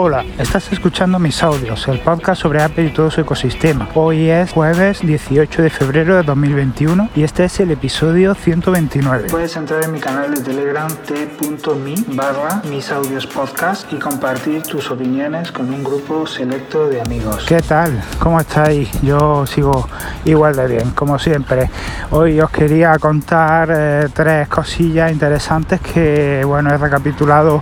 Hola, 0.00 0.24
estás 0.38 0.70
escuchando 0.72 1.18
mis 1.18 1.42
audios, 1.42 1.88
el 1.88 1.98
podcast 1.98 2.42
sobre 2.42 2.62
Apple 2.62 2.84
y 2.84 2.90
todo 2.90 3.10
su 3.10 3.20
ecosistema. 3.20 3.88
Hoy 3.96 4.30
es 4.30 4.52
jueves 4.52 5.00
18 5.04 5.60
de 5.60 5.70
febrero 5.70 6.14
de 6.14 6.22
2021 6.22 7.08
y 7.16 7.24
este 7.24 7.46
es 7.46 7.58
el 7.58 7.72
episodio 7.72 8.36
129. 8.36 9.26
Puedes 9.28 9.56
entrar 9.56 9.82
en 9.82 9.90
mi 9.90 9.98
canal 9.98 10.32
de 10.32 10.40
Telegram 10.40 10.88
t.me 11.04 12.14
barra 12.14 12.62
mis 12.70 12.92
audios 12.92 13.26
podcast 13.26 13.92
y 13.92 13.96
compartir 13.96 14.62
tus 14.62 14.88
opiniones 14.88 15.50
con 15.50 15.68
un 15.68 15.82
grupo 15.82 16.28
selecto 16.28 16.88
de 16.88 17.00
amigos. 17.00 17.44
¿Qué 17.48 17.60
tal? 17.60 18.00
¿Cómo 18.20 18.38
estáis? 18.38 18.88
Yo 19.02 19.48
sigo 19.48 19.88
igual 20.24 20.54
de 20.54 20.68
bien, 20.68 20.90
como 20.92 21.18
siempre. 21.18 21.68
Hoy 22.12 22.40
os 22.40 22.50
quería 22.50 22.96
contar 23.00 23.68
eh, 23.72 24.08
tres 24.14 24.46
cosillas 24.46 25.10
interesantes 25.10 25.80
que, 25.80 26.44
bueno, 26.44 26.72
he 26.72 26.78
recapitulado 26.78 27.60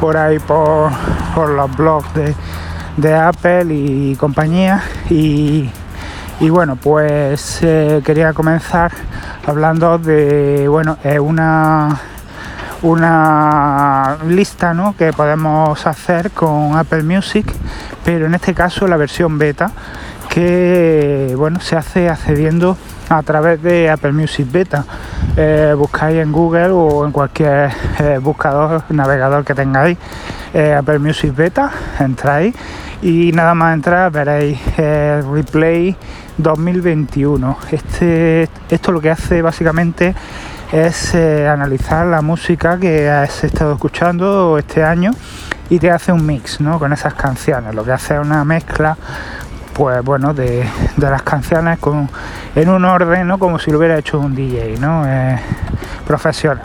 por 0.00 0.16
ahí 0.16 0.38
por, 0.38 0.90
los 1.36 1.69
blogs 1.76 2.08
de, 2.96 3.14
Apple 3.14 3.66
y 3.74 4.14
compañía 4.16 4.82
y, 5.08 5.70
bueno 6.50 6.76
pues 6.76 7.60
eh, 7.62 8.02
quería 8.04 8.32
comenzar 8.32 8.92
hablando 9.46 9.98
de 9.98 10.68
bueno 10.68 10.98
una 11.20 11.98
una 12.82 14.18
lista 14.26 14.72
¿no? 14.74 14.94
que 14.96 15.12
podemos 15.12 15.86
hacer 15.86 16.30
con 16.30 16.76
Apple 16.76 17.02
Music 17.02 17.46
pero 18.04 18.26
en 18.26 18.34
este 18.34 18.54
caso 18.54 18.86
la 18.86 18.96
versión 18.96 19.38
beta 19.38 19.70
que 20.28 21.34
bueno 21.36 21.60
se 21.60 21.76
hace 21.76 22.08
accediendo 22.08 22.76
a 23.10 23.22
través 23.22 23.60
de 23.60 23.90
Apple 23.90 24.12
Music 24.12 24.46
Beta. 24.50 24.84
Eh, 25.36 25.74
buscáis 25.76 26.18
en 26.18 26.30
Google 26.32 26.70
o 26.70 27.04
en 27.04 27.12
cualquier 27.12 27.70
eh, 27.98 28.18
buscador, 28.22 28.84
navegador 28.88 29.44
que 29.44 29.54
tengáis 29.54 29.98
eh, 30.54 30.74
Apple 30.74 31.00
Music 31.00 31.34
Beta, 31.34 31.70
entráis 31.98 32.54
y 33.02 33.32
nada 33.32 33.54
más 33.54 33.74
entrar 33.74 34.12
veréis 34.12 34.58
Replay 34.76 35.96
2021. 36.38 37.58
Este, 37.72 38.48
esto 38.68 38.92
lo 38.92 39.00
que 39.00 39.10
hace 39.10 39.42
básicamente 39.42 40.14
es 40.70 41.14
analizar 41.14 42.06
la 42.06 42.22
música 42.22 42.78
que 42.78 43.10
has 43.10 43.42
estado 43.42 43.72
escuchando 43.72 44.56
este 44.56 44.84
año 44.84 45.10
y 45.68 45.78
te 45.80 45.90
hace 45.90 46.12
un 46.12 46.24
mix 46.24 46.60
¿no? 46.60 46.78
con 46.78 46.92
esas 46.92 47.14
canciones. 47.14 47.74
Lo 47.74 47.84
que 47.84 47.92
hace 47.92 48.14
es 48.14 48.20
una 48.20 48.44
mezcla 48.44 48.96
pues 49.72 50.02
bueno, 50.04 50.34
de, 50.34 50.64
las 50.96 51.22
canciones 51.22 51.78
con, 51.78 52.08
en 52.54 52.68
un 52.68 52.84
orden, 52.84 53.26
¿no? 53.26 53.38
Como 53.38 53.58
si 53.58 53.70
lo 53.70 53.78
hubiera 53.78 53.98
hecho 53.98 54.18
un 54.18 54.34
DJ, 54.34 54.76
¿no? 54.78 55.04
profesional. 56.10 56.60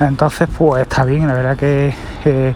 Entonces, 0.00 0.48
pues 0.56 0.82
está 0.82 1.04
bien, 1.04 1.26
la 1.26 1.34
verdad 1.34 1.56
que 1.56 1.94
eh, 2.24 2.54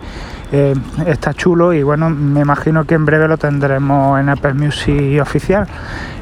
eh, 0.52 0.74
está 1.06 1.32
chulo 1.32 1.72
y 1.72 1.82
bueno, 1.82 2.10
me 2.10 2.40
imagino 2.40 2.84
que 2.84 2.94
en 2.94 3.04
breve 3.06 3.28
lo 3.28 3.38
tendremos 3.38 4.20
en 4.20 4.28
Apple 4.28 4.54
Music 4.54 5.20
oficial. 5.22 5.66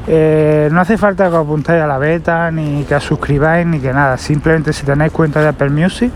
Eh, 0.07 0.69
no 0.71 0.79
hace 0.79 0.97
falta 0.97 1.29
que 1.29 1.35
os 1.35 1.43
apuntéis 1.43 1.81
a 1.81 1.87
la 1.87 1.97
beta, 1.97 2.49
ni 2.51 2.83
que 2.85 2.95
os 2.95 3.03
suscribáis, 3.03 3.65
ni 3.67 3.79
que 3.79 3.91
nada. 3.91 4.17
Simplemente 4.17 4.71
si 4.71 4.85
tenéis 4.85 5.11
cuenta 5.11 5.41
de 5.41 5.49
Apple 5.49 5.71
Music, 5.71 6.11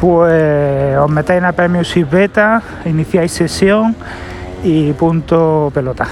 pues 0.00 0.96
os 0.98 1.10
metéis 1.10 1.38
en 1.38 1.44
Apple 1.44 1.68
Music 1.68 2.10
Beta, 2.10 2.62
iniciáis 2.84 3.30
sesión 3.30 3.94
y 4.64 4.92
punto 4.94 5.70
pelota 5.72 6.06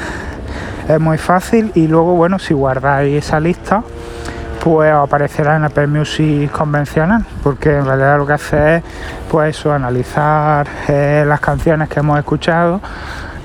es 0.88 1.00
muy 1.00 1.18
fácil 1.18 1.72
y 1.74 1.86
luego 1.86 2.14
bueno 2.14 2.38
si 2.38 2.54
guardáis 2.54 3.24
esa 3.24 3.40
lista 3.40 3.82
pues 4.62 4.92
aparecerá 4.92 5.56
en 5.56 5.64
Apple 5.64 5.88
Music 5.88 6.50
convencional 6.50 7.24
porque 7.42 7.76
en 7.76 7.84
realidad 7.84 8.18
lo 8.18 8.26
que 8.26 8.32
hace 8.32 8.76
es 8.76 8.82
pues 9.30 9.56
eso 9.56 9.72
analizar 9.72 10.66
eh, 10.88 11.24
las 11.26 11.40
canciones 11.40 11.88
que 11.88 12.00
hemos 12.00 12.18
escuchado 12.18 12.80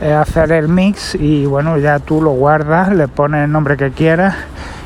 eh, 0.01 0.13
hacer 0.13 0.51
el 0.51 0.67
mix 0.67 1.15
y 1.15 1.45
bueno 1.45 1.77
ya 1.77 1.99
tú 1.99 2.21
lo 2.21 2.31
guardas 2.31 2.91
le 2.93 3.07
pones 3.07 3.45
el 3.45 3.51
nombre 3.51 3.77
que 3.77 3.91
quieras 3.91 4.35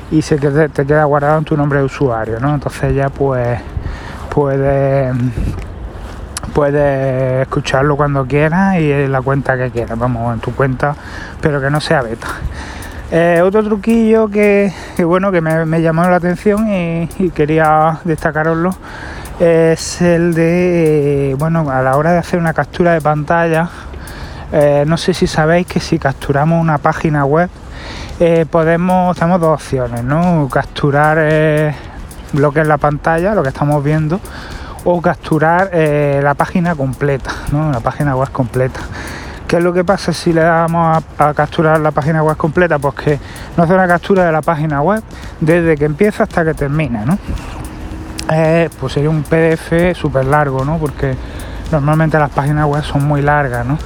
y 0.10 0.22
se 0.22 0.38
te, 0.38 0.70
te 0.70 0.86
queda 0.86 1.04
guardado 1.04 1.38
en 1.40 1.46
tu 1.46 1.58
nombre 1.58 1.80
de 1.80 1.86
usuario 1.86 2.40
¿no? 2.40 2.54
entonces 2.54 2.96
ya 2.96 3.10
pues 3.10 3.60
puedes 4.30 5.14
puedes 6.52 7.42
escucharlo 7.42 7.96
cuando 7.98 8.26
quieras 8.26 8.78
y 8.80 8.92
en 8.92 9.12
la 9.12 9.22
cuenta 9.22 9.58
que 9.58 9.72
quieras, 9.72 9.98
vamos, 9.98 10.34
en 10.34 10.40
tu 10.40 10.54
cuenta, 10.54 10.96
pero 11.42 11.60
que 11.60 11.70
no 11.70 11.82
sea 11.82 12.02
beta. 12.02 12.28
Eh, 13.14 13.42
otro 13.44 13.62
truquillo 13.62 14.30
que, 14.30 14.72
bueno 15.00 15.34
que 15.34 15.42
me, 15.42 15.82
llamó 15.82 16.04
la 16.04 16.16
atención 16.16 16.72
y, 16.72 17.30
quería 17.32 18.00
destacaroslo 18.06 18.74
es 19.38 20.02
el 20.02 20.34
de 20.34 21.36
bueno 21.38 21.70
a 21.70 21.82
la 21.82 21.98
hora 21.98 22.14
de 22.14 22.20
hacer 22.20 22.40
una 22.40 22.54
captura 22.54 22.94
de 22.94 23.02
pantalla 23.02 23.68
eh, 24.54 24.86
no 24.88 24.96
sé 24.96 25.14
si 25.14 25.28
sabéis 25.28 25.68
que 25.68 25.82
si 25.82 26.00
capturamos 26.00 26.62
una 26.62 26.78
página 26.78 27.26
web 27.26 27.50
eh, 28.22 28.46
podemos 28.50 29.18
tenemos 29.18 29.42
dos 29.42 29.56
opciones 29.56 30.06
no 30.06 30.48
capturar 30.50 31.18
lo 32.32 32.52
que 32.54 32.62
es 32.62 32.68
la 32.68 32.78
pantalla 32.78 33.36
lo 33.36 33.44
que 33.44 33.50
estamos 33.50 33.84
viendo 33.84 34.22
o 34.84 35.02
capturar 35.02 35.70
eh, 35.74 36.20
la 36.24 36.34
página 36.34 36.76
completa, 36.76 37.32
¿no? 37.52 37.72
la 37.72 37.80
página 37.80 38.16
web 38.16 38.32
completa. 38.32 38.80
¿Qué 39.48 39.58
es 39.58 39.64
lo 39.64 39.74
que 39.74 39.84
pasa 39.84 40.14
si 40.14 40.32
le 40.32 40.42
damos 40.42 41.04
a, 41.18 41.34
capturar 41.34 41.80
la 41.82 41.92
página 41.92 42.24
web 42.24 42.38
completa? 42.38 42.80
Pues 42.80 42.96
que 42.96 43.20
nos 43.58 43.66
hace 43.66 43.74
una 43.74 43.88
captura 43.88 44.26
de 44.26 44.32
la 44.32 44.42
página 44.42 44.82
web 44.82 45.04
desde 45.42 45.76
que 45.76 45.86
empieza 45.86 46.24
hasta 46.24 46.46
que 46.46 46.54
termina, 46.54 47.04
¿no? 47.06 47.18
Eh, 48.32 48.70
pues 48.80 48.94
sería 48.94 49.10
un 49.10 49.24
PDF 49.24 49.94
súper 49.94 50.24
largo, 50.26 50.64
¿no? 50.64 50.78
Porque 50.78 51.18
normalmente 51.70 52.18
las 52.18 52.30
páginas 52.30 52.66
web 52.66 52.84
son 52.84 53.06
muy 53.06 53.22
largas, 53.22 53.66
¿no? 53.66 53.78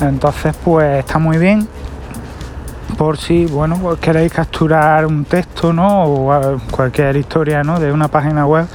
Entonces, 0.00 0.56
pues 0.64 0.98
está 0.98 1.18
muy 1.20 1.38
bien 1.38 1.68
por 2.98 3.16
si, 3.16 3.46
bueno, 3.46 3.78
pues 3.80 4.00
queréis 4.00 4.32
capturar 4.32 5.06
un 5.06 5.24
texto, 5.24 5.72
¿no? 5.72 6.04
O 6.04 6.60
cualquier 6.70 7.16
historia, 7.16 7.62
¿no? 7.62 7.78
De 7.78 7.92
una 7.92 8.08
página 8.08 8.44
web 8.44 8.66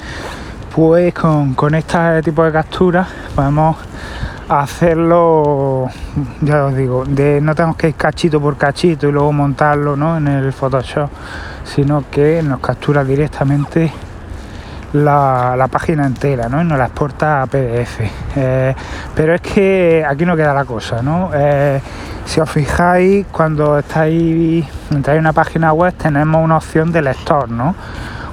pues 0.76 1.14
con, 1.14 1.74
este 1.74 2.22
tipo 2.22 2.44
de 2.44 2.52
capturas 2.52 3.08
podemos 3.34 3.78
hacerlo, 4.50 5.88
ya 6.42 6.66
os 6.66 6.76
digo, 6.76 7.06
no 7.06 7.56
tenemos 7.56 7.78
que 7.78 7.88
ir 7.88 7.96
cachito 7.96 8.42
por 8.42 8.58
cachito 8.58 9.08
y 9.08 9.12
luego 9.14 9.32
montarlo 9.32 9.96
¿no? 9.96 10.18
en 10.18 10.28
el 10.28 10.52
Photoshop, 10.52 11.10
sino 11.64 12.04
que 12.12 12.44
nos 12.44 12.60
captura 12.60 13.06
directamente 13.06 13.90
la, 14.92 15.66
página 15.72 16.06
entera 16.06 16.50
¿no? 16.50 16.62
y 16.62 16.66
nos 16.66 16.78
la 16.78 16.88
exporta 16.88 17.44
a 17.44 17.48
PDF. 17.48 18.02
Eh, 18.36 18.76
pero 19.16 19.36
es 19.36 19.42
que 19.42 20.06
aquí 20.06 20.26
no 20.26 20.36
queda 20.36 20.54
la 20.54 20.66
cosa, 20.66 21.02
¿no? 21.02 21.32
Eh, 21.34 21.80
si 22.26 22.42
os 22.42 22.50
fijáis, 22.50 23.28
cuando 23.32 23.80
estáis, 23.80 24.66
entráis 24.92 25.20
en 25.20 25.22
una 25.22 25.32
página 25.32 25.72
web 25.72 25.94
tenemos 25.94 26.44
una 26.44 26.58
opción 26.58 26.92
de 26.92 27.02
lector, 27.02 27.50
¿no? 27.50 27.76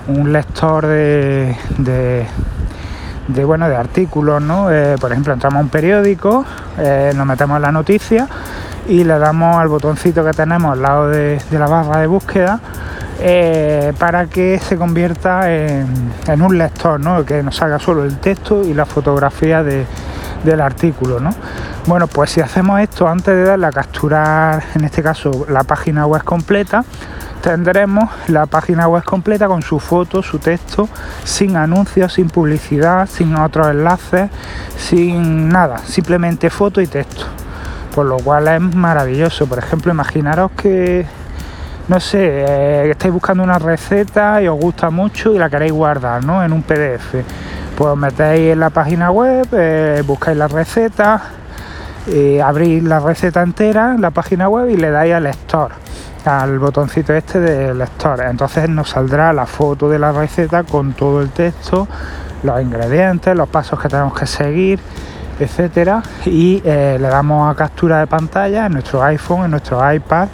Un 0.09 0.33
lector 0.33 0.87
de, 0.87 1.57
de, 1.79 3.45
bueno, 3.45 3.69
de 3.69 3.77
artículos, 3.77 4.43
¿no? 4.43 4.71
Eh, 4.71 4.97
por 5.01 5.13
ejemplo, 5.13 5.33
entramos 5.33 5.59
a 5.59 5.61
un 5.63 5.69
periódico, 5.69 6.45
eh, 6.79 7.13
nos 7.15 7.27
metemos 7.27 7.57
en 7.57 7.63
la 7.63 7.73
noticia 7.73 8.29
y 8.89 9.05
le 9.05 9.19
damos 9.19 9.57
al 9.57 9.69
botoncito 9.69 10.25
que 10.25 10.33
tenemos 10.33 10.73
al 10.73 10.83
lado 10.83 11.09
de, 11.09 11.41
la 11.53 11.67
barra 11.67 12.01
de 12.01 12.07
búsqueda 12.09 12.61
eh, 13.21 13.93
para 13.99 14.27
que 14.27 14.59
se 14.59 14.77
convierta 14.77 15.53
en, 15.53 16.43
un 16.43 16.59
lector, 16.59 16.99
¿no? 16.99 17.25
que 17.25 17.43
nos 17.43 17.63
haga 17.63 17.79
solo 17.79 18.05
el 18.05 18.19
texto 18.19 18.65
y 18.65 18.75
la 18.75 18.87
fotografía 18.87 19.63
del 19.63 20.61
artículo. 20.61 21.21
¿no? 21.21 21.31
Bueno, 21.87 22.09
pues 22.09 22.31
si 22.31 22.41
hacemos 22.41 22.81
esto 22.81 23.07
antes 23.09 23.35
de 23.35 23.45
darle 23.45 23.67
a 23.67 23.73
capturar, 23.73 24.65
en 24.75 24.85
este 24.85 25.03
caso, 25.03 25.47
la 25.49 25.63
página 25.63 26.07
web 26.07 26.25
completa, 26.25 26.85
tendremos 27.43 28.09
la 28.29 28.47
página 28.47 28.87
web 28.89 29.03
completa 29.03 29.49
con 29.49 29.63
su 29.63 29.81
foto, 29.81 30.23
su 30.23 30.39
texto, 30.39 30.89
sin 31.25 31.57
anuncios, 31.57 32.15
sin 32.15 32.31
publicidad, 32.31 33.09
sin 33.09 33.37
otros 33.37 33.67
enlaces, 33.69 34.31
sin 34.77 35.49
nada, 35.49 35.79
simplemente 35.79 36.49
foto 36.49 36.81
y 36.81 36.87
texto. 36.87 37.27
Por 37.95 38.07
lo 38.07 38.17
cual 38.19 38.49
es 38.49 38.61
maravilloso. 38.61 39.47
Por 39.47 39.59
ejemplo, 39.59 39.93
imaginaros 39.93 40.53
que, 40.53 41.05
no 41.89 42.01
sé, 42.01 42.45
eh, 42.49 42.91
estáis 42.91 43.13
buscando 43.13 43.43
una 43.43 43.59
receta 43.59 44.41
y 44.41 44.49
os 44.49 44.59
gusta 44.59 44.89
mucho 44.89 45.35
y 45.35 45.39
la 45.39 45.51
queréis 45.51 45.73
guardar 45.73 46.25
¿no? 46.25 46.43
en 46.43 46.53
un 46.53 46.63
PDF. 46.63 47.17
Pues 47.77 47.91
os 47.91 47.99
metéis 47.99 48.53
en 48.53 48.61
la 48.61 48.71
página 48.71 49.11
web, 49.11 49.47
eh, 49.53 50.03
buscáis 50.07 50.39
la 50.39 50.47
receta, 50.47 51.23
eh, 52.07 52.41
abrís 52.41 52.83
la 52.83 53.01
receta 53.01 53.43
entera 53.43 53.95
en 53.95 54.01
la 54.01 54.11
página 54.11 54.49
web 54.49 54.71
y 54.71 54.77
le 54.77 54.91
dais 54.91 55.13
al 55.13 55.25
lector 55.25 55.82
al 56.25 56.59
botoncito 56.59 57.13
este 57.15 57.41
de 57.41 57.75
lector. 57.75 58.21
Entonces 58.23 58.69
nos 58.69 58.91
saldrá 58.91 59.33
la 59.33 59.47
foto 59.47 59.89
de 59.89 59.99
la 59.99 60.13
receta 60.13 60.65
con 60.65 60.93
todo 60.93 61.21
el 61.21 61.31
texto, 61.31 61.89
los 62.43 62.63
ingredientes, 62.63 63.37
los 63.37 63.49
pasos 63.49 63.81
que 63.81 63.89
tenemos 63.89 64.15
que 64.19 64.27
seguir, 64.27 64.81
etcétera. 65.39 66.03
Y 66.27 66.63
eh, 66.65 66.99
le 67.01 67.09
damos 67.09 67.51
a 67.51 67.57
captura 67.57 68.01
de 68.01 68.07
pantalla 68.07 68.67
en 68.67 68.75
nuestro 68.75 69.03
iPhone, 69.03 69.45
en 69.45 69.51
nuestro 69.53 69.93
iPad 69.93 70.29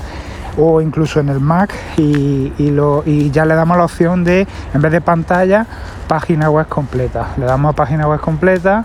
o 0.60 0.80
incluso 0.80 1.20
en 1.20 1.28
el 1.28 1.38
Mac 1.40 1.72
y, 1.96 2.70
lo, 2.70 3.04
y 3.06 3.30
ya 3.30 3.44
le 3.44 3.54
damos 3.54 3.76
la 3.76 3.84
opción 3.84 4.24
de, 4.24 4.46
en 4.74 4.80
vez 4.80 4.90
de 4.90 5.00
pantalla, 5.00 5.64
página 6.08 6.50
web 6.50 6.66
completa. 6.66 7.28
Le 7.36 7.46
damos 7.46 7.70
a 7.70 7.76
página 7.76 8.08
web 8.08 8.20
completa 8.20 8.84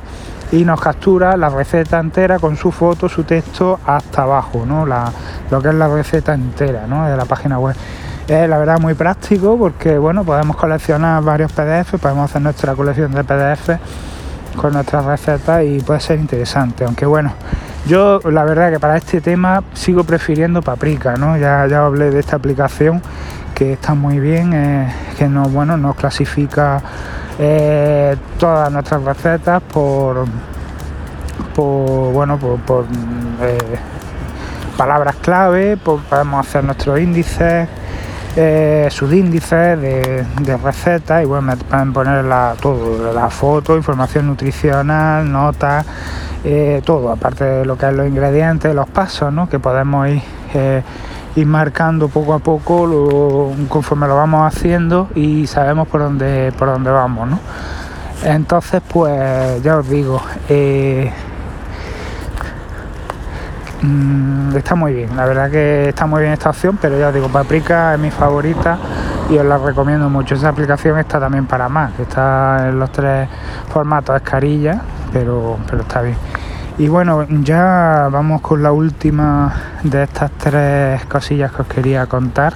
y 0.53 0.65
nos 0.65 0.79
captura 0.79 1.35
la 1.35 1.49
receta 1.49 1.99
entera 1.99 2.37
con 2.37 2.55
su 2.55 2.71
foto, 2.71 3.09
su 3.09 3.23
texto 3.23 3.79
hasta 3.87 4.21
abajo, 4.21 4.65
¿no? 4.67 4.85
lo 4.85 5.61
que 5.61 5.69
es 5.69 5.73
la 5.73 5.87
receta 5.87 6.35
entera 6.35 6.85
¿no? 6.85 7.07
de 7.07 7.17
la 7.17 7.25
página 7.25 7.57
web. 7.57 7.75
Es 8.27 8.47
la 8.47 8.59
verdad 8.59 8.79
muy 8.79 8.93
práctico 8.93 9.57
porque 9.57 9.97
bueno, 9.97 10.23
podemos 10.23 10.55
coleccionar 10.55 11.23
varios 11.23 11.51
PDF, 11.51 11.99
podemos 11.99 12.29
hacer 12.29 12.43
nuestra 12.43 12.75
colección 12.75 13.11
de 13.13 13.23
PDF 13.23 13.69
con 14.55 14.73
nuestras 14.73 15.03
recetas 15.05 15.63
y 15.63 15.79
puede 15.79 15.99
ser 15.99 16.19
interesante, 16.19 16.85
aunque 16.85 17.07
bueno, 17.07 17.33
yo 17.87 18.19
la 18.29 18.43
verdad 18.43 18.71
que 18.71 18.79
para 18.79 18.95
este 18.95 19.21
tema 19.21 19.63
sigo 19.73 20.03
prefiriendo 20.03 20.61
Paprika, 20.61 21.15
¿no? 21.15 21.35
Ya, 21.35 21.65
ya 21.65 21.83
hablé 21.83 22.11
de 22.11 22.19
esta 22.19 22.35
aplicación 22.35 23.01
que 23.55 23.73
está 23.73 23.95
muy 23.95 24.19
bien, 24.19 24.53
eh, 24.53 24.93
que 25.17 25.27
nos, 25.27 25.51
bueno, 25.51 25.77
nos 25.77 25.95
clasifica 25.95 26.79
eh, 27.39 28.15
todas 28.39 28.71
nuestras 28.71 29.03
recetas 29.03 29.61
por, 29.61 30.25
por 31.55 32.13
bueno, 32.13 32.37
por, 32.37 32.85
eh, 33.41 33.57
palabras 34.77 35.15
clave, 35.17 35.77
podemos 35.77 36.45
hacer 36.45 36.63
nuestros 36.63 36.99
índices, 36.99 37.69
subíndices 38.89 39.79
de, 39.79 40.25
de, 40.41 40.57
recetas 40.57 41.21
y 41.21 41.25
bueno, 41.25 41.53
pueden 41.69 41.93
poner 41.93 42.25
la, 42.25 42.55
todo, 42.59 43.13
la 43.13 43.29
foto, 43.29 43.77
información 43.77 44.25
nutricional, 44.27 45.31
notas 45.31 45.85
eh, 46.45 46.81
todo, 46.83 47.09
aparte 47.09 47.45
de 47.45 47.65
lo 47.65 47.77
que 47.77 47.87
es 47.87 47.93
los 47.93 48.05
ingredientes, 48.05 48.75
los 48.75 48.89
pasos, 48.89 49.31
¿no? 49.31 49.47
que 49.47 49.59
podemos 49.59 50.09
ir, 50.09 50.21
eh, 50.53 50.83
ir 51.35 51.45
marcando 51.45 52.09
poco 52.09 52.33
a 52.33 52.39
poco 52.39 53.51
conforme 53.67 54.07
lo 54.07 54.15
vamos 54.15 54.53
haciendo 54.53 55.09
y 55.15 55.47
sabemos 55.47 55.87
por 55.87 56.01
dónde, 56.01 56.53
por 56.57 56.67
dónde 56.67 56.91
vamos. 56.91 57.29
¿no? 57.29 57.39
Entonces, 58.23 58.81
pues 58.87 59.61
ya 59.63 59.77
os 59.77 59.89
digo, 59.89 60.21
eh, 60.47 61.11
mm, 63.81 64.55
está 64.55 64.75
muy 64.75 64.93
bien, 64.93 65.15
la 65.15 65.25
verdad 65.25 65.51
que 65.51 65.89
está 65.89 66.05
muy 66.05 66.21
bien 66.21 66.33
esta 66.33 66.51
opción, 66.51 66.77
pero 66.81 66.97
ya 66.97 67.09
os 67.09 67.13
digo, 67.13 67.27
Paprika 67.27 67.93
es 67.93 67.99
mi 67.99 68.11
favorita 68.11 68.77
y 69.29 69.37
os 69.37 69.45
la 69.45 69.57
recomiendo 69.57 70.09
mucho. 70.09 70.35
Esa 70.35 70.49
aplicación 70.49 70.97
está 70.99 71.19
también 71.19 71.47
para 71.47 71.67
más, 71.67 71.99
está 71.99 72.69
en 72.69 72.79
los 72.79 72.91
tres 72.91 73.27
formatos, 73.73 74.15
es 74.15 74.21
carilla, 74.21 74.81
pero, 75.11 75.57
pero 75.69 75.81
está 75.81 76.01
bien. 76.01 76.17
Y 76.79 76.87
bueno, 76.87 77.27
ya 77.29 78.09
vamos 78.11 78.41
con 78.41 78.63
la 78.63 78.71
última 78.71 79.53
de 79.83 80.03
estas 80.03 80.31
tres 80.31 81.05
cosillas 81.05 81.51
que 81.51 81.61
os 81.61 81.67
quería 81.67 82.07
contar. 82.07 82.55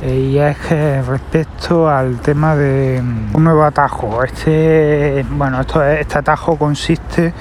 Eh, 0.00 0.30
y 0.32 0.38
es 0.38 0.56
que 0.56 1.02
respecto 1.02 1.86
al 1.86 2.18
tema 2.20 2.56
de 2.56 3.02
un 3.34 3.44
nuevo 3.44 3.62
atajo. 3.62 4.24
Este, 4.24 5.22
bueno, 5.32 5.60
esto, 5.60 5.84
este 5.84 6.18
atajo 6.18 6.56
consiste 6.56 7.34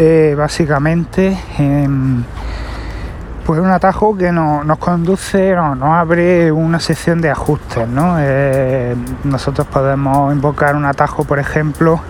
eh, 0.00 0.34
básicamente 0.36 1.38
en 1.58 2.24
pues 3.46 3.60
un 3.60 3.70
atajo 3.70 4.16
que 4.16 4.32
nos 4.32 4.78
conduce, 4.78 5.54
no, 5.54 5.74
nos 5.74 5.90
abre 5.90 6.50
una 6.50 6.80
sección 6.80 7.20
de 7.20 7.30
ajustes. 7.30 7.88
¿no? 7.88 8.16
Eh, 8.18 8.96
nosotros 9.24 9.66
podemos 9.68 10.32
invocar 10.32 10.74
un 10.74 10.86
atajo, 10.86 11.22
por 11.24 11.38
ejemplo, 11.38 12.00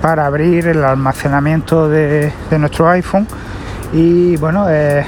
para 0.00 0.26
abrir 0.26 0.68
el 0.68 0.84
almacenamiento 0.84 1.88
de, 1.88 2.32
nuestro 2.58 2.88
iPhone 2.90 3.26
y 3.92 4.36
bueno 4.36 4.66
eh, 4.68 5.04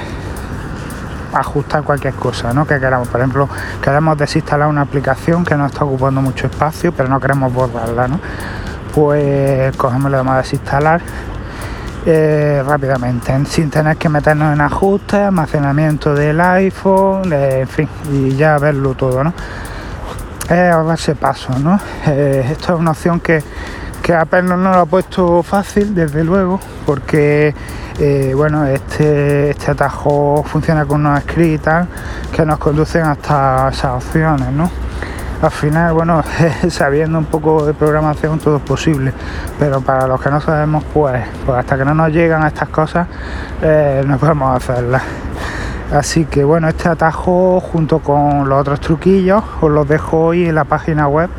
ajustar 1.33 1.83
cualquier 1.83 2.13
cosa 2.13 2.53
¿no? 2.53 2.65
que 2.65 2.79
queramos 2.79 3.07
por 3.07 3.21
ejemplo 3.21 3.49
queremos 3.81 4.17
desinstalar 4.17 4.67
una 4.67 4.81
aplicación 4.81 5.45
que 5.45 5.55
no 5.55 5.65
está 5.65 5.85
ocupando 5.85 6.21
mucho 6.21 6.47
espacio 6.47 6.91
pero 6.91 7.07
no 7.09 7.19
queremos 7.19 7.53
borrarla 7.53 8.07
¿no? 8.07 8.19
pues 8.93 9.75
cogemos 9.77 10.11
le 10.11 10.17
damos 10.17 10.33
a 10.33 10.37
desinstalar 10.37 11.01
eh, 12.05 12.63
rápidamente 12.65 13.33
sin 13.45 13.69
tener 13.69 13.95
que 13.95 14.09
meternos 14.09 14.53
en 14.53 14.61
ajustes 14.61 15.19
almacenamiento 15.19 16.15
del 16.15 16.41
iPhone 16.41 17.31
en 17.31 17.67
fin 17.67 17.87
y 18.11 18.35
ya 18.35 18.57
verlo 18.57 18.95
todo 18.95 19.23
¿no? 19.23 19.33
es 20.49 20.73
ahorrarse 20.73 21.15
paso 21.15 21.57
¿no? 21.59 21.79
Eh, 22.07 22.49
esto 22.51 22.73
es 22.73 22.79
una 22.79 22.91
opción 22.91 23.19
que 23.19 23.43
que 24.01 24.13
apenas 24.13 24.57
no 24.57 24.71
lo 24.71 24.79
ha 24.79 24.85
puesto 24.85 25.43
fácil, 25.43 25.93
desde 25.93 26.23
luego, 26.23 26.59
porque 26.85 27.53
eh, 27.99 28.33
bueno, 28.35 28.65
este, 28.65 29.51
este 29.51 29.71
atajo 29.71 30.43
funciona 30.43 30.85
con 30.85 31.05
unos 31.05 31.21
scripts 31.21 31.87
que 32.35 32.45
nos 32.45 32.57
conducen 32.57 33.03
hasta 33.03 33.69
esas 33.69 34.03
opciones, 34.03 34.51
¿no? 34.51 34.69
Al 35.41 35.51
final, 35.51 35.93
bueno, 35.93 36.21
sabiendo 36.69 37.17
un 37.17 37.25
poco 37.25 37.65
de 37.65 37.73
programación 37.73 38.37
todo 38.39 38.57
es 38.57 38.63
posible, 38.63 39.11
pero 39.57 39.81
para 39.81 40.05
los 40.07 40.21
que 40.21 40.29
no 40.29 40.39
sabemos, 40.39 40.83
pues, 40.93 41.23
pues 41.45 41.57
hasta 41.57 41.77
que 41.77 41.85
no 41.85 41.95
nos 41.95 42.11
llegan 42.11 42.43
a 42.43 42.47
estas 42.47 42.69
cosas, 42.69 43.07
eh, 43.61 44.03
no 44.05 44.17
podemos 44.17 44.55
hacerlas. 44.55 45.01
Así 45.91 46.23
que 46.23 46.45
bueno, 46.45 46.69
este 46.69 46.87
atajo 46.87 47.59
junto 47.59 47.99
con 47.99 48.47
los 48.47 48.61
otros 48.61 48.79
truquillos 48.79 49.43
os 49.59 49.69
los 49.69 49.85
dejo 49.87 50.27
hoy 50.27 50.45
en 50.45 50.55
la 50.55 50.63
página 50.63 51.09
web 51.09 51.29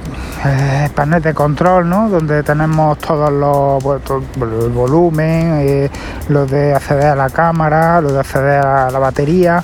eh, 0.44 0.88
panel 0.94 1.22
de 1.22 1.34
control, 1.34 1.88
¿no? 1.88 2.08
donde 2.08 2.42
tenemos 2.42 2.98
todos 2.98 3.30
los 3.30 3.82
pues, 3.82 4.02
el 4.64 4.70
volumen, 4.70 5.58
eh, 5.60 5.90
lo 6.28 6.46
de 6.46 6.74
acceder 6.74 7.06
a 7.06 7.16
la 7.16 7.30
cámara, 7.30 8.00
lo 8.00 8.12
de 8.12 8.20
acceder 8.20 8.64
a 8.64 8.90
la 8.90 8.98
batería, 8.98 9.62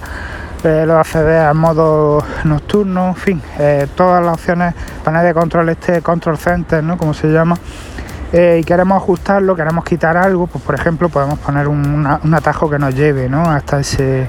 eh, 0.63 0.85
lo 0.87 0.95
de 0.95 1.01
acceder 1.01 1.41
al 1.41 1.55
modo 1.55 2.25
nocturno, 2.45 3.09
en 3.09 3.17
fin, 3.17 3.43
todas 3.97 4.25
las 4.25 4.35
opciones, 4.35 4.75
panel 5.05 5.27
de 5.27 5.35
control 5.35 5.69
este 5.71 6.03
control 6.03 6.39
center, 6.39 6.83
¿no? 6.83 6.97
como 6.97 7.13
se 7.15 7.29
llama. 7.29 7.57
y 8.33 8.63
queremos 8.65 9.03
ajustarlo, 9.03 9.57
queremos 9.57 9.85
quitar 9.85 10.17
algo, 10.17 10.47
pues 10.47 10.63
por 10.65 10.75
ejemplo 10.75 11.09
podemos 11.09 11.39
poner 11.41 11.69
un, 11.69 12.07
un 12.23 12.35
atajo 12.35 12.71
que 12.71 12.79
nos 12.79 12.95
lleve 12.95 13.29
¿no? 13.29 13.43
hasta 13.43 13.81
ese 13.81 14.29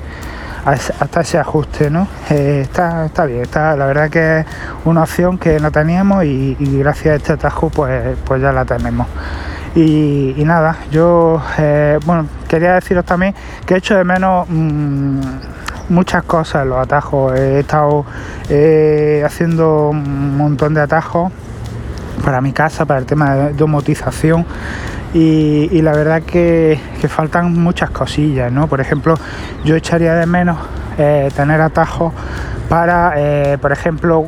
hasta 0.65 1.21
ese 1.21 1.37
ajuste, 1.37 1.89
¿no? 1.89 2.07
Eh, 2.29 2.61
está, 2.61 3.05
está 3.05 3.25
bien, 3.25 3.41
está, 3.41 3.75
la 3.75 3.85
verdad 3.85 4.09
que 4.09 4.39
es 4.39 4.45
una 4.85 5.03
opción 5.03 5.37
que 5.37 5.59
no 5.59 5.71
teníamos 5.71 6.23
y, 6.23 6.55
gracias 6.79 7.13
a 7.13 7.15
este 7.15 7.33
atajo 7.33 7.69
pues, 7.69 8.17
pues 8.25 8.41
ya 8.41 8.51
la 8.51 8.65
tenemos. 8.65 9.07
Y, 9.75 10.35
nada, 10.45 10.77
yo 10.91 11.41
eh, 11.57 11.99
bueno, 12.05 12.27
quería 12.47 12.75
deciros 12.75 13.05
también 13.05 13.33
que 13.65 13.73
he 13.73 13.77
hecho 13.77 13.95
de 13.95 14.03
menos 14.03 14.47
mm, 14.47 15.19
muchas 15.89 16.23
cosas 16.23 16.65
los 16.65 16.77
atajos. 16.77 17.33
He 17.37 17.59
estado 17.59 18.05
eh, 18.49 19.23
haciendo 19.25 19.89
un 19.89 20.37
montón 20.37 20.73
de 20.75 20.81
atajos 20.81 21.31
para 22.23 22.39
mi 22.39 22.53
casa, 22.53 22.85
para 22.85 22.99
el 22.99 23.05
tema 23.05 23.35
de 23.35 23.53
domotización 23.53 24.45
y, 25.13 25.81
la 25.81 25.91
verdad 25.91 26.23
que, 26.23 26.79
faltan 27.07 27.53
muchas 27.53 27.91
cosillas, 27.91 28.51
¿no? 28.51 28.67
Por 28.67 28.81
ejemplo, 28.81 29.15
yo 29.63 29.75
echaría 29.75 30.15
de 30.15 30.25
menos 30.25 30.57
eh, 30.97 31.29
tener 31.35 31.61
atajos 31.61 32.13
para, 32.67 33.13
eh, 33.17 33.57
por 33.59 33.71
ejemplo, 33.71 34.27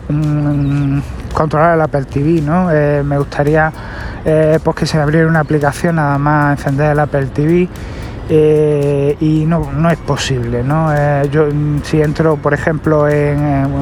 controlar 1.34 1.76
el 1.76 1.82
Apple 1.82 2.06
TV, 2.06 2.42
¿no? 2.42 2.72
Eh, 2.72 3.02
me 3.04 3.18
gustaría 3.18 3.72
pues 4.64 4.76
que 4.76 4.86
se 4.88 5.00
abriera 5.00 5.28
una 5.28 5.42
aplicación 5.42 5.98
nada 5.98 6.18
más 6.18 6.58
encender 6.58 6.92
el 6.92 7.00
Apple 7.00 7.28
TV. 7.28 7.68
y 9.20 9.46
no, 9.46 9.72
no, 9.72 9.90
es 9.90 10.00
posible, 10.00 10.64
¿no? 10.64 10.92
yo 11.26 11.48
si 11.84 12.02
entro, 12.02 12.36
por 12.36 12.56
ejemplo, 12.56 13.08
en, 13.08 13.38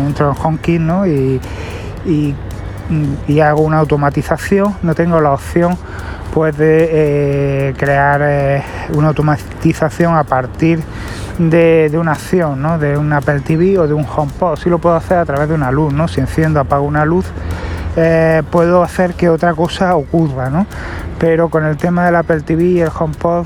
entro 0.07 0.31
en 0.31 0.37
HomeKit, 0.37 0.81
¿no? 0.81 1.07
y, 1.07 1.39
y 2.05 3.39
hago 3.39 3.61
una 3.61 3.77
automatización, 3.77 4.75
no 4.83 4.93
tengo 4.93 5.21
la 5.21 5.31
opción 5.31 5.77
puede 6.33 6.89
eh, 6.91 7.73
crear 7.77 8.21
eh, 8.23 8.63
una 8.93 9.09
automatización 9.09 10.15
a 10.15 10.23
partir 10.23 10.79
de, 11.37 11.91
una 11.93 12.13
acción, 12.13 12.61
¿no? 12.61 12.79
de 12.79 12.97
un 12.97 13.13
Apple 13.13 13.41
TV 13.41 13.77
o 13.77 13.87
de 13.87 13.93
un 13.93 14.05
HomePod. 14.05 14.57
Sí 14.57 14.69
lo 14.69 14.79
puedo 14.79 14.95
hacer 14.95 15.19
a 15.19 15.25
través 15.25 15.47
de 15.47 15.55
una 15.55 15.71
luz, 15.71 15.93
¿no? 15.93 16.07
Si 16.07 16.19
enciendo, 16.19 16.59
apago 16.59 16.85
una 16.85 17.05
luz, 17.05 17.25
eh, 17.95 18.41
puedo 18.49 18.81
hacer 18.81 19.13
que 19.13 19.29
otra 19.29 19.53
cosa 19.53 19.95
ocurra, 19.95 20.49
¿no? 20.49 20.65
Pero 21.19 21.49
con 21.49 21.65
el 21.65 21.77
tema 21.77 22.05
del 22.05 22.15
Apple 22.15 22.41
TV 22.41 22.63
y 22.63 22.81
el 22.81 22.89
HomePod 22.89 23.45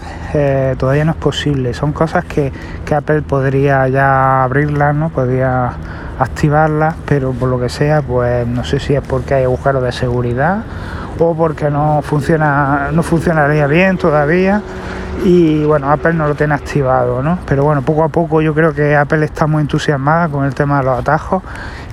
todavía 0.77 1.06
no 1.06 1.12
es 1.12 1.17
posible. 1.17 1.74
Son 1.74 1.91
cosas 1.91 2.24
que, 2.25 2.51
que 2.86 2.96
Apple 2.96 3.22
podría 3.22 3.88
ya 3.89 4.44
abrirlas, 4.44 4.96
¿no? 4.96 5.10
Podría 5.10 5.74
activarlas, 6.20 6.96
pero 7.06 7.34
por 7.34 7.50
lo 7.50 7.60
que 7.60 7.70
sea, 7.70 8.01
pues 8.01 8.48
no 8.48 8.63
sé 8.63 8.79
si 8.79 8.96
es 8.96 9.01
porque 9.01 9.36
hay 9.36 9.44
agujeros 9.44 9.84
de 9.84 9.91
seguridad 9.91 10.63
o 11.19 11.36
porque 11.36 11.69
no 11.69 12.01
funciona, 12.01 12.89
no 12.91 13.03
funcionaría 13.03 13.67
bien 13.67 13.97
todavía 13.97 14.62
y 15.24 15.63
bueno, 15.65 15.91
Apple 15.91 16.13
no 16.13 16.27
lo 16.27 16.36
tiene 16.36 16.53
activado, 16.53 17.24
¿no? 17.24 17.39
Pero 17.45 17.63
bueno, 17.63 17.81
poco 17.81 18.03
a 18.03 18.09
poco 18.09 18.41
yo 18.41 18.53
creo 18.53 18.74
que 18.74 18.95
Apple 18.95 19.25
está 19.25 19.47
muy 19.47 19.62
entusiasmada 19.62 20.29
con 20.29 20.45
el 20.45 20.53
tema 20.53 20.79
de 20.79 20.86
los 20.86 21.00
atajos 21.00 21.43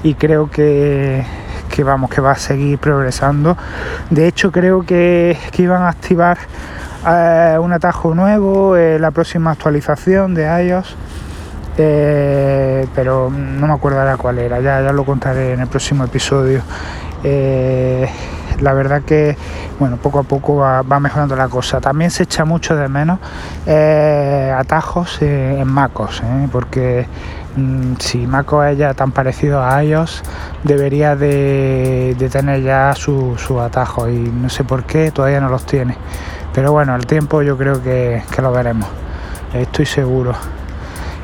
y 0.03 0.15
creo 0.15 0.51
que, 0.51 1.25
que 1.71 1.85
vamos, 1.85 2.11
que 2.11 2.21
va 2.21 2.33
a 2.33 2.37
seguir 2.37 2.79
progresando. 2.79 3.57
De 4.11 4.27
hecho, 4.27 4.53
creo 4.53 4.85
que, 4.85 5.39
que 5.53 5.63
iban 5.63 5.83
a 5.83 5.89
activar 5.89 6.39
eh, 7.07 7.59
un 7.61 7.73
atajo 7.73 8.15
nuevo 8.15 8.77
en 8.77 9.01
la 9.01 9.11
próxima 9.11 9.53
actualización 9.53 10.35
de 10.35 10.67
iOS. 10.67 10.97
Eh, 11.77 12.87
pero 12.95 13.31
no 13.31 13.67
me 13.67 13.73
acuerdo 13.73 13.99
ahora 13.99 14.17
cuál 14.17 14.39
era, 14.39 14.61
ya, 14.61 14.81
ya 14.81 14.93
lo 14.93 15.05
contaré 15.05 15.55
en 15.55 15.61
el 15.61 15.67
próximo 15.67 16.05
episodio. 16.05 16.63
Eh, 17.25 18.09
la 18.61 18.73
verdad 18.73 19.03
que 19.03 19.37
bueno 19.79 19.97
poco 19.97 20.21
a 20.21 20.23
poco 20.23 20.57
va, 20.57 20.83
mejorando 21.01 21.37
la 21.37 21.49
cosa. 21.49 21.81
También 21.81 22.11
se 22.11 22.25
echa 22.25 22.45
mucho 22.45 22.77
de 22.77 22.89
menos 22.89 23.19
eh, 23.67 24.53
atajos 24.57 25.21
eh, 25.23 25.59
en 25.61 25.69
MacOS 25.69 26.23
eh, 26.23 26.49
porque 26.51 27.07
mm, 27.57 27.95
si 27.99 28.27
MacOS 28.27 28.67
es 28.67 28.79
ya 28.79 28.95
tan 28.95 29.13
parecido 29.13 29.63
a 29.63 29.83
iOS 29.83 30.23
debería 30.63 31.17
de, 31.17 32.17
tener 32.31 32.63
ya 32.63 32.95
sus 32.95 33.41
su 33.41 33.61
atajos 33.61 34.09
y 34.11 34.19
no 34.19 34.49
sé 34.49 34.65
por 34.65 34.85
qué 34.85 35.11
todavía 35.11 35.41
no 35.41 35.49
los 35.49 35.65
tiene. 35.67 35.97
Pero 36.53 36.73
bueno 36.73 36.95
el 36.95 37.07
tiempo 37.07 37.43
yo 37.43 37.57
creo 37.57 37.83
que, 37.83 38.23
que 38.35 38.43
lo 38.43 38.53
veremos. 38.53 38.89
Estoy 39.53 39.87
seguro 39.87 40.35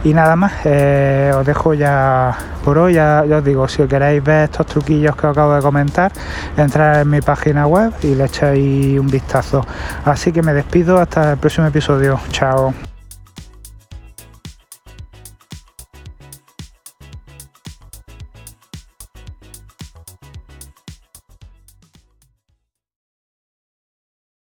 y 0.04 0.14
nada 0.14 0.36
más, 0.36 0.52
eh, 0.64 1.32
os 1.34 1.44
dejo 1.44 1.74
ya 1.74 2.36
por 2.64 2.78
hoy, 2.78 2.94
ya, 2.94 3.24
os 3.30 3.44
digo, 3.44 3.68
si 3.68 3.82
queréis 3.84 4.22
ver 4.22 4.44
estos 4.44 4.66
truquillos 4.66 5.14
que 5.16 5.26
os 5.26 5.32
acabo 5.32 5.54
de 5.54 5.62
comentar, 5.62 6.12
entrar 6.56 7.02
en 7.02 7.10
mi 7.10 7.20
página 7.20 7.66
web 7.66 7.92
y 8.02 8.14
le 8.14 8.24
echáis 8.24 8.98
un 8.98 9.08
vistazo. 9.08 9.64
Así 10.04 10.32
que 10.32 10.42
me 10.42 10.52
despido 10.52 10.98
hasta 10.98 11.32
el 11.32 11.38
próximo 11.38 11.66
episodio. 11.66 12.18
Chao. 12.30 12.89